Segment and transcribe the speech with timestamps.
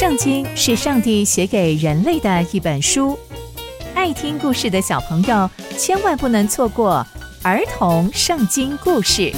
[0.00, 3.18] 圣经是上帝写给人类的一本书，
[3.94, 7.06] 爱听故事的小朋友千万不能错过
[7.42, 9.30] 儿童圣经故事。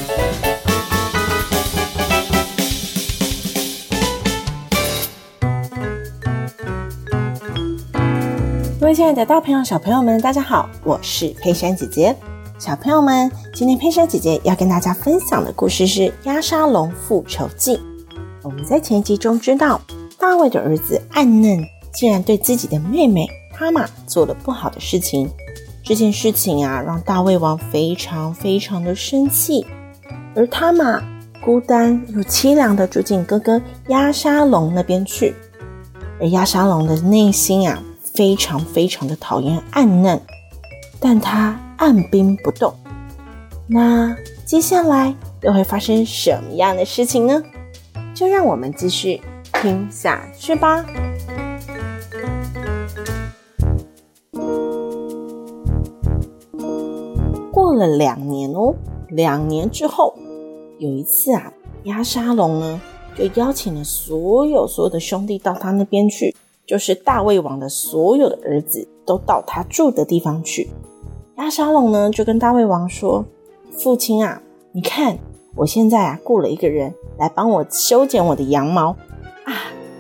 [8.81, 12.17] 各位亲爱的大朋友、小朋友们，大家好，我是佩珊姐姐。
[12.57, 17.77] 小朋友们，今天佩珊姐姐要跟大家分享的故事是《鸭沙龙复仇记》。
[18.45, 19.81] 我们在前一集中知道。
[20.23, 25.29] 大卫的儿子暗嫩竟然对自己的妹妹塔玛做了不好的事情，
[25.83, 29.67] 这件事情啊，让大卫王非常非常的生气。
[30.37, 31.03] 而塔玛
[31.41, 35.35] 孤单又凄凉的住进哥哥押沙龙那边去，
[36.21, 40.21] 而押沙龙的内心啊，非常非常的讨厌暗嫩，
[41.01, 42.73] 但他按兵不动。
[43.67, 47.43] 那接下来又会发生什么样的事情呢？
[48.15, 49.21] 就让我们继续。
[49.63, 50.85] 听下去吧。
[57.53, 58.75] 过了两年哦，
[59.11, 60.17] 两年之后，
[60.81, 61.53] 有一次啊，
[61.85, 62.81] 押沙龙呢
[63.15, 66.35] 就邀请了所有所有的兄弟到他那边去，
[66.67, 70.69] 就是大卫王的所有的儿子都到他住的地方去。
[71.37, 73.25] 押沙龙呢就跟大卫王说
[73.79, 75.17] ：“父亲啊，你看
[75.55, 78.97] 我现在啊雇了一个人来帮我修剪我的羊毛。”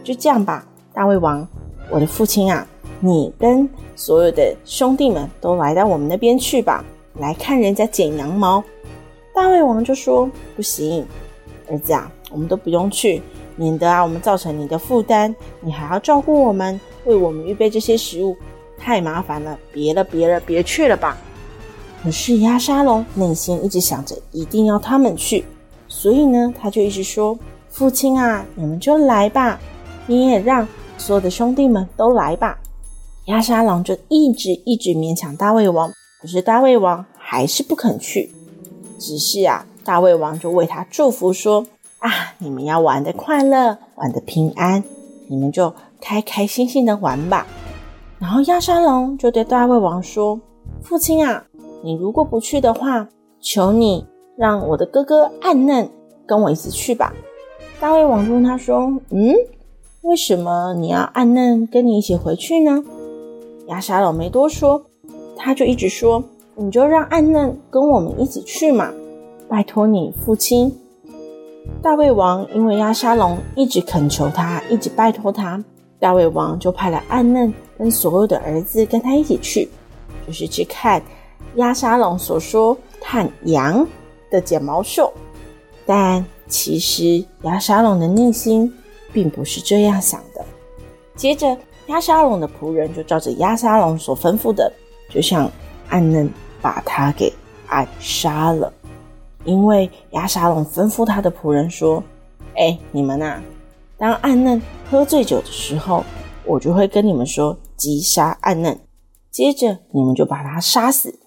[0.02, 1.46] 就这样吧，大卫王，
[1.90, 2.66] 我的父亲啊，
[3.00, 6.84] 你跟所有的兄弟们都来到我们那边去吧，
[7.18, 8.62] 来看人家剪羊毛。
[9.34, 11.06] 大卫王就说：“不行，
[11.68, 13.22] 儿子啊，我们都不用去，
[13.56, 18.36] 免得啊我们造成你的负担，你还要照顾我们，为我们预备这些食物，
[18.78, 19.58] 太麻烦了。
[19.72, 21.16] 别了，别了，别去了吧。”
[22.02, 25.44] 可是押沙龙内心一直想着一定要他们去，
[25.86, 27.38] 所以呢，他就一直说。
[27.70, 29.58] 父亲啊，你们就来吧，
[30.06, 30.66] 你也让
[30.98, 32.58] 所有的兄弟们都来吧。
[33.26, 38.32] 押沙龙就一直一直勉强大胃王，可是大胃王还是不肯去。
[38.98, 41.66] 只是啊，大胃王就为他祝福说
[41.98, 44.82] ：“啊，你们要玩得快乐，玩得平安，
[45.28, 47.46] 你们就开开心心的玩吧。”
[48.18, 50.40] 然后押沙龙就对大胃王说
[50.82, 51.44] ：“父亲啊，
[51.82, 53.08] 你如果不去的话，
[53.40, 55.90] 求你让我的哥哥暗嫩
[56.26, 57.12] 跟我一起去吧。”
[57.80, 59.34] 大胃王问他说：“嗯，
[60.02, 62.82] 为什么你要暗嫩跟你一起回去呢？”
[63.68, 64.84] 押沙龙没多说，
[65.36, 66.22] 他就一直说
[66.56, 68.92] ：“你就让暗嫩跟我们一起去嘛，
[69.48, 70.72] 拜托你父亲。”
[71.80, 75.62] 大卫王因为押沙龙一直恳求他，一直拜托他，
[76.00, 79.68] 大卫王就派了暗嫩跟所有的儿子跟他一起去，
[80.26, 81.00] 就是去看
[81.54, 83.86] 押沙龙所说看羊
[84.30, 85.12] 的剪毛秀，
[85.86, 86.24] 但。
[86.48, 88.70] 其实押沙龙的内心
[89.12, 90.44] 并不是这样想的。
[91.14, 91.56] 接着，
[91.86, 94.72] 亚沙龙的仆人就照着亚沙龙所吩咐的，
[95.10, 95.50] 就像
[95.88, 96.30] 暗嫩
[96.60, 97.32] 把他给
[97.68, 98.72] 暗杀了。
[99.44, 102.02] 因为亚沙龙吩咐他的仆人说
[102.56, 103.40] ：“哎，你们呐，
[103.98, 106.04] 当暗嫩喝醉酒的时候，
[106.44, 108.78] 我就会跟你们说击杀暗嫩，
[109.30, 111.18] 接着你们就把他杀死。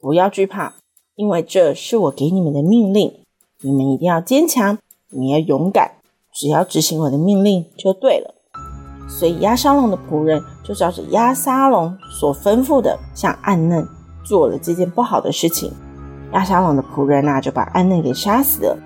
[0.00, 0.74] 不要惧怕，
[1.14, 3.12] 因为这是我给你们的命令。”
[3.60, 4.78] 你们一定要坚强，
[5.10, 5.96] 你们要勇敢，
[6.38, 8.32] 只要执行我的命令就对了。
[9.08, 13.84] 所以押沙龙的仆人就照着押沙龙所吩咐的，向暗嫩
[14.22, 15.72] 做了这件不好的事情。
[16.32, 18.78] 押沙龙的仆人呐、啊，就把暗嫩给杀死了。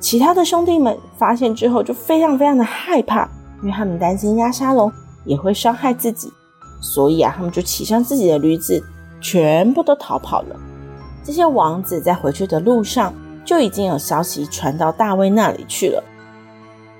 [0.00, 3.28] 其他的兄弟们发现之后，就非常非常的害怕，
[3.62, 4.90] 因为他们担心押沙龙
[5.24, 6.28] 也会伤害自己，
[6.82, 8.82] 所以啊，他们就骑上自己的驴子，
[9.20, 10.56] 全部都逃跑了。
[11.22, 13.14] 这些王子在回去的路上。
[13.46, 16.02] 就已经有消息传到大卫那里去了，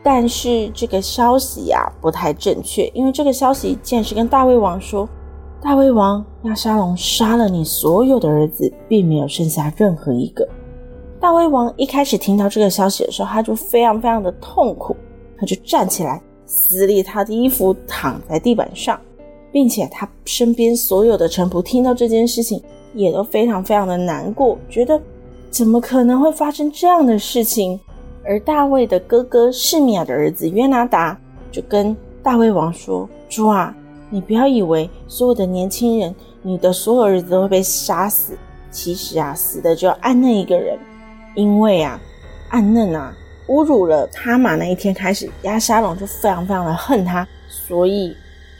[0.09, 5.09] 但是这个消息呀、不太正确，因为这个消息竟然是跟大卫王说，
[5.61, 10.49] 大卫王押沙龙杀了你所有的儿子，并没有剩下任何一个。
[11.19, 14.95] 大卫王一开始听到这个消息的时候，他就非常非常的痛苦，
[15.37, 18.97] 他就站起来撕裂他的衣服，躺在地板上，
[19.51, 22.63] 并且他身边所有的臣仆听到这件事情，
[22.95, 25.03] 也都非常非常的难过，觉得。
[25.49, 27.81] 怎么可能会发生这样的事情？
[28.29, 31.17] 而大卫的哥哥示米亚的儿子约拿达
[31.53, 33.75] 就跟大卫王说：“主啊，
[34.11, 38.37] 你不要以为所有的年轻人，你的所有儿子都会被杀死。
[38.71, 40.79] 其实啊，死的就暗嫩一个人。
[41.35, 42.01] 因为啊，
[42.51, 43.15] 暗嫩啊
[43.49, 48.17] 侮辱了他嘛那一天开始，押沙龙就非常非常的恨他，所以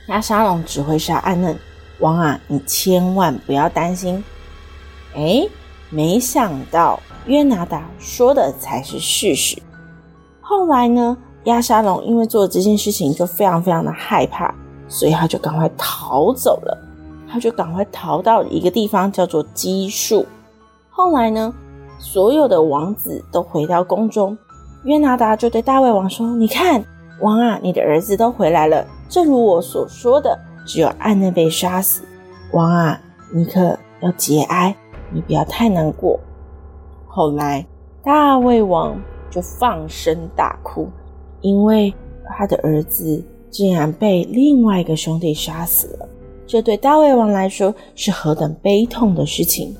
[0.09, 1.57] 押沙龙只会杀暗嫩。
[1.99, 4.23] 王啊，你千万不要担心。
[5.15, 5.49] 诶
[5.91, 9.61] 没想到约拿达说的才是事实。
[10.41, 14.55] 后来呢，亚沙龙因为做这件事情就非常非常的害怕，
[14.89, 16.83] 所以他就赶快逃走了。
[17.29, 20.25] 他就赶快逃到一个地方，叫做基述。
[20.89, 21.53] 后来呢，
[21.99, 24.39] 所有的王子都回到宫中，
[24.85, 26.83] 约拿达就对大卫王说：“你看，
[27.21, 32.03] 王啊，你的儿子都回来了，正如我所说的，只有暗嫩被杀死。
[32.53, 33.01] 王啊，
[33.35, 34.75] 你可要节哀，
[35.13, 36.19] 你不要太难过。”
[37.07, 37.67] 后来，
[38.03, 39.01] 大卫王
[39.31, 40.89] 就放声大哭，
[41.41, 41.93] 因为
[42.37, 46.09] 他的儿子竟然被另外一个兄弟杀死了。
[46.47, 49.75] 这对大卫王来说是何等悲痛的事情！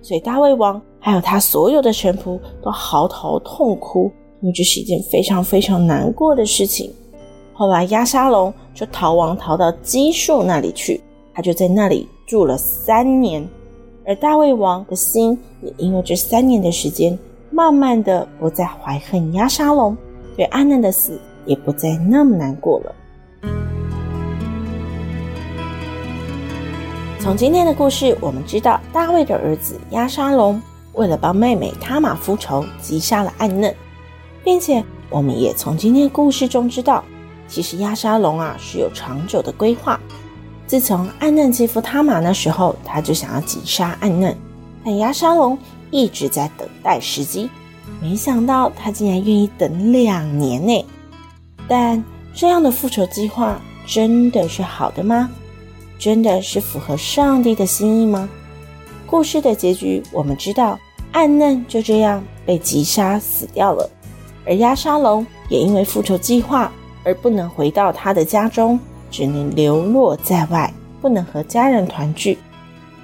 [0.00, 4.10] 所以大卫王还有他所有的臣仆都嚎啕痛哭，
[4.40, 6.90] 因为这是一件非常非常难过的事情。
[7.52, 11.02] 后来押沙龙就逃亡，逃到基述那里去，
[11.34, 13.46] 他就在那里住了三年。
[14.08, 17.16] 而大卫王的心也因为这三年的时间，
[17.50, 19.94] 慢慢的不再怀恨押沙龙，
[20.34, 22.94] 对暗嫩的死也不再那么难过了。
[27.20, 30.58] 从今天的故事，我们知道大卫的儿子押沙龙
[30.94, 33.74] 为了帮妹妹他玛复仇，击杀了暗嫩，
[34.42, 37.04] 并且我们也从今天故事中知道，
[37.46, 40.00] 其实押沙龙啊是有长久的规划。
[40.68, 44.36] 自从暗嫩欺负他玛那时候，他就想要击杀暗嫩，
[44.84, 45.58] 但押沙龙
[45.90, 47.48] 一直在等待时机，
[48.02, 50.86] 没想到他竟然愿意等两年呢。
[51.66, 52.04] 但
[52.34, 55.30] 这样的复仇计划真的是好的吗？
[55.98, 58.28] 真的是符合上帝的心意吗？
[59.06, 60.78] 故事的结局我们知道，
[61.12, 63.88] 暗嫩就这样被击杀死掉了，
[64.44, 66.70] 而押沙龙也因为复仇计划
[67.04, 68.78] 而不能回到他的家中，
[69.10, 72.38] 只能流落在外，不能和家人团聚。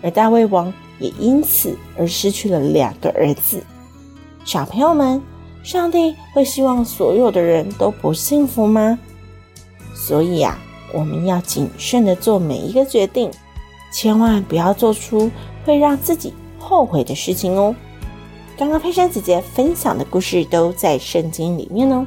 [0.03, 3.63] 而大卫王也因此而失去了两个儿子。
[4.45, 5.21] 小朋友们，
[5.63, 8.99] 上帝会希望所有的人都不幸福吗？
[9.95, 10.59] 所以呀。
[10.93, 13.29] 我们要谨慎地做每一个决定，
[13.93, 15.29] 千万不要做出
[15.65, 17.75] 会让自己后悔的事情哦。
[18.57, 22.07] 刚刚佩珊姐姐分享的故事都在圣经里面哦，